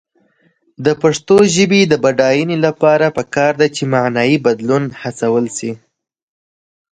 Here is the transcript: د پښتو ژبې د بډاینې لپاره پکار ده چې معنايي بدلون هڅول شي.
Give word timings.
د 0.85 0.87
پښتو 1.01 1.35
ژبې 1.55 1.81
د 1.87 1.93
بډاینې 2.03 2.57
لپاره 2.65 3.05
پکار 3.17 3.51
ده 3.61 3.67
چې 3.75 3.83
معنايي 3.93 4.37
بدلون 4.45 4.83
هڅول 5.01 5.45
شي. 5.57 5.71